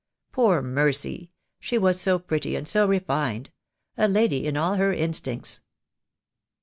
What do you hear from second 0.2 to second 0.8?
Poor